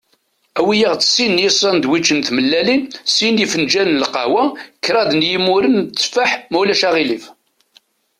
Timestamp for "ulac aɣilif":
6.61-7.25